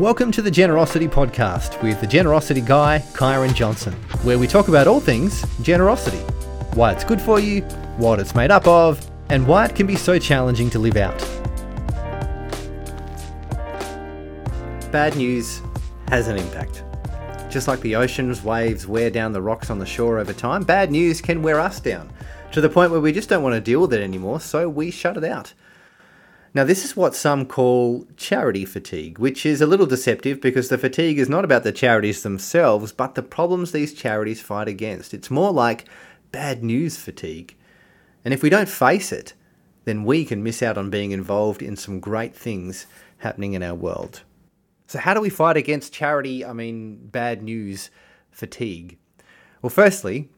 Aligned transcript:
Welcome 0.00 0.32
to 0.32 0.40
the 0.40 0.50
Generosity 0.50 1.06
Podcast 1.06 1.82
with 1.82 2.00
the 2.00 2.06
Generosity 2.06 2.62
Guy, 2.62 3.04
Kyron 3.12 3.54
Johnson, 3.54 3.92
where 4.22 4.38
we 4.38 4.46
talk 4.46 4.68
about 4.68 4.86
all 4.86 4.98
things 4.98 5.44
generosity 5.60 6.16
why 6.72 6.92
it's 6.92 7.04
good 7.04 7.20
for 7.20 7.38
you, 7.38 7.60
what 7.98 8.18
it's 8.18 8.34
made 8.34 8.50
up 8.50 8.66
of, 8.66 9.06
and 9.28 9.46
why 9.46 9.66
it 9.66 9.76
can 9.76 9.86
be 9.86 9.96
so 9.96 10.18
challenging 10.18 10.70
to 10.70 10.78
live 10.78 10.96
out. 10.96 11.18
Bad 14.90 15.16
news 15.16 15.60
has 16.08 16.28
an 16.28 16.38
impact. 16.38 16.82
Just 17.50 17.68
like 17.68 17.80
the 17.80 17.94
ocean's 17.94 18.42
waves 18.42 18.86
wear 18.86 19.10
down 19.10 19.34
the 19.34 19.42
rocks 19.42 19.68
on 19.68 19.78
the 19.78 19.84
shore 19.84 20.18
over 20.18 20.32
time, 20.32 20.62
bad 20.62 20.90
news 20.90 21.20
can 21.20 21.42
wear 21.42 21.60
us 21.60 21.78
down 21.78 22.10
to 22.52 22.62
the 22.62 22.70
point 22.70 22.90
where 22.90 23.00
we 23.00 23.12
just 23.12 23.28
don't 23.28 23.42
want 23.42 23.54
to 23.54 23.60
deal 23.60 23.82
with 23.82 23.92
it 23.92 24.00
anymore, 24.00 24.40
so 24.40 24.66
we 24.66 24.90
shut 24.90 25.18
it 25.18 25.24
out. 25.24 25.52
Now, 26.52 26.64
this 26.64 26.84
is 26.84 26.96
what 26.96 27.14
some 27.14 27.46
call 27.46 28.06
charity 28.16 28.64
fatigue, 28.64 29.20
which 29.20 29.46
is 29.46 29.60
a 29.60 29.66
little 29.66 29.86
deceptive 29.86 30.40
because 30.40 30.68
the 30.68 30.78
fatigue 30.78 31.18
is 31.18 31.28
not 31.28 31.44
about 31.44 31.62
the 31.62 31.70
charities 31.70 32.24
themselves, 32.24 32.90
but 32.90 33.14
the 33.14 33.22
problems 33.22 33.70
these 33.70 33.94
charities 33.94 34.40
fight 34.40 34.66
against. 34.66 35.14
It's 35.14 35.30
more 35.30 35.52
like 35.52 35.84
bad 36.32 36.64
news 36.64 36.96
fatigue. 36.96 37.56
And 38.24 38.34
if 38.34 38.42
we 38.42 38.50
don't 38.50 38.68
face 38.68 39.12
it, 39.12 39.34
then 39.84 40.04
we 40.04 40.24
can 40.24 40.42
miss 40.42 40.60
out 40.60 40.76
on 40.76 40.90
being 40.90 41.12
involved 41.12 41.62
in 41.62 41.76
some 41.76 42.00
great 42.00 42.34
things 42.34 42.86
happening 43.18 43.52
in 43.52 43.62
our 43.62 43.74
world. 43.74 44.22
So, 44.88 44.98
how 44.98 45.14
do 45.14 45.20
we 45.20 45.30
fight 45.30 45.56
against 45.56 45.92
charity, 45.92 46.44
I 46.44 46.52
mean, 46.52 46.96
bad 46.96 47.42
news 47.42 47.90
fatigue? 48.32 48.98
Well, 49.62 49.70
firstly, 49.70 50.30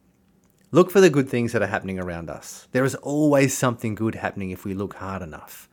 look 0.72 0.90
for 0.90 1.00
the 1.00 1.08
good 1.08 1.30
things 1.30 1.52
that 1.52 1.62
are 1.62 1.68
happening 1.68 1.98
around 1.98 2.28
us. 2.28 2.68
There 2.72 2.84
is 2.84 2.94
always 2.96 3.56
something 3.56 3.94
good 3.94 4.16
happening 4.16 4.50
if 4.50 4.66
we 4.66 4.74
look 4.74 4.94
hard 4.94 5.22
enough. 5.22 5.70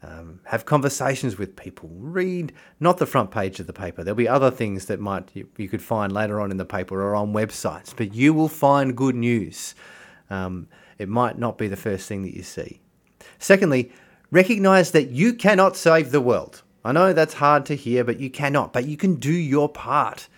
Um, 0.00 0.40
have 0.44 0.64
conversations 0.64 1.38
with 1.38 1.56
people. 1.56 1.90
Read 1.92 2.52
not 2.78 2.98
the 2.98 3.06
front 3.06 3.32
page 3.32 3.58
of 3.58 3.66
the 3.66 3.72
paper. 3.72 4.04
There'll 4.04 4.16
be 4.16 4.28
other 4.28 4.50
things 4.50 4.86
that 4.86 5.00
might 5.00 5.28
you, 5.34 5.48
you 5.56 5.68
could 5.68 5.82
find 5.82 6.12
later 6.12 6.40
on 6.40 6.52
in 6.52 6.56
the 6.56 6.64
paper 6.64 7.02
or 7.02 7.16
on 7.16 7.32
websites, 7.32 7.92
but 7.96 8.14
you 8.14 8.32
will 8.32 8.48
find 8.48 8.96
good 8.96 9.16
news. 9.16 9.74
Um, 10.30 10.68
it 10.98 11.08
might 11.08 11.36
not 11.36 11.58
be 11.58 11.66
the 11.66 11.76
first 11.76 12.06
thing 12.06 12.22
that 12.22 12.34
you 12.34 12.44
see. 12.44 12.80
Secondly, 13.40 13.90
recognize 14.30 14.92
that 14.92 15.10
you 15.10 15.34
cannot 15.34 15.76
save 15.76 16.12
the 16.12 16.20
world. 16.20 16.62
I 16.84 16.92
know 16.92 17.12
that's 17.12 17.34
hard 17.34 17.66
to 17.66 17.74
hear, 17.74 18.04
but 18.04 18.20
you 18.20 18.30
cannot. 18.30 18.72
But 18.72 18.86
you 18.86 18.96
can 18.96 19.16
do 19.16 19.32
your 19.32 19.68
part. 19.68 20.28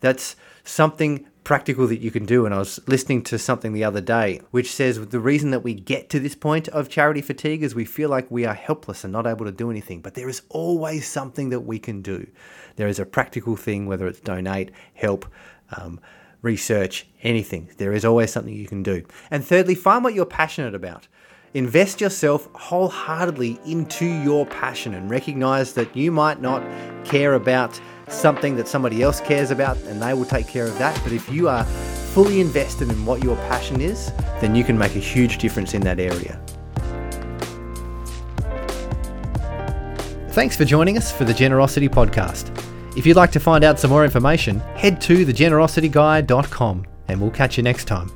That's 0.00 0.36
something 0.64 1.26
practical 1.48 1.86
that 1.86 2.02
you 2.02 2.10
can 2.10 2.26
do. 2.26 2.44
And 2.44 2.54
I 2.54 2.58
was 2.58 2.78
listening 2.86 3.22
to 3.22 3.38
something 3.38 3.72
the 3.72 3.82
other 3.82 4.02
day 4.02 4.42
which 4.50 4.70
says 4.70 5.08
the 5.08 5.18
reason 5.18 5.50
that 5.52 5.64
we 5.64 5.72
get 5.72 6.10
to 6.10 6.20
this 6.20 6.34
point 6.34 6.68
of 6.68 6.90
charity 6.90 7.22
fatigue 7.22 7.62
is 7.62 7.74
we 7.74 7.86
feel 7.86 8.10
like 8.10 8.30
we 8.30 8.44
are 8.44 8.52
helpless 8.52 9.02
and 9.02 9.14
not 9.14 9.26
able 9.26 9.46
to 9.46 9.50
do 9.50 9.70
anything. 9.70 10.02
But 10.02 10.12
there 10.12 10.28
is 10.28 10.42
always 10.50 11.08
something 11.08 11.48
that 11.48 11.60
we 11.60 11.78
can 11.78 12.02
do. 12.02 12.26
There 12.76 12.86
is 12.86 12.98
a 12.98 13.06
practical 13.06 13.56
thing, 13.56 13.86
whether 13.86 14.06
it's 14.06 14.20
donate, 14.20 14.72
help, 14.92 15.24
um, 15.74 16.00
research, 16.42 17.06
anything. 17.22 17.70
There 17.78 17.94
is 17.94 18.04
always 18.04 18.30
something 18.30 18.52
you 18.52 18.68
can 18.68 18.82
do. 18.82 19.06
And 19.30 19.42
thirdly, 19.42 19.74
find 19.74 20.04
what 20.04 20.12
you're 20.12 20.26
passionate 20.26 20.74
about. 20.74 21.08
Invest 21.54 22.02
yourself 22.02 22.46
wholeheartedly 22.52 23.58
into 23.64 24.04
your 24.04 24.44
passion 24.44 24.92
and 24.92 25.10
recognize 25.10 25.72
that 25.72 25.96
you 25.96 26.12
might 26.12 26.42
not 26.42 26.62
care 27.06 27.32
about 27.32 27.80
something 28.10 28.56
that 28.56 28.68
somebody 28.68 29.02
else 29.02 29.20
cares 29.20 29.50
about 29.50 29.76
and 29.84 30.00
they 30.02 30.14
will 30.14 30.24
take 30.24 30.46
care 30.46 30.64
of 30.64 30.78
that. 30.78 30.98
But 31.02 31.12
if 31.12 31.28
you 31.30 31.48
are 31.48 31.64
fully 31.64 32.40
invested 32.40 32.88
in 32.88 33.04
what 33.04 33.22
your 33.22 33.36
passion 33.48 33.80
is, 33.80 34.12
then 34.40 34.54
you 34.54 34.64
can 34.64 34.76
make 34.76 34.96
a 34.96 35.00
huge 35.00 35.38
difference 35.38 35.74
in 35.74 35.82
that 35.82 36.00
area. 36.00 36.40
Thanks 40.30 40.56
for 40.56 40.64
joining 40.64 40.96
us 40.96 41.10
for 41.10 41.24
the 41.24 41.34
Generosity 41.34 41.88
Podcast. 41.88 42.56
If 42.96 43.06
you'd 43.06 43.16
like 43.16 43.32
to 43.32 43.40
find 43.40 43.64
out 43.64 43.78
some 43.78 43.90
more 43.90 44.04
information, 44.04 44.60
head 44.76 45.00
to 45.02 45.26
thegenerosityguy.com 45.26 46.86
and 47.08 47.20
we'll 47.20 47.30
catch 47.30 47.56
you 47.56 47.62
next 47.62 47.86
time. 47.86 48.10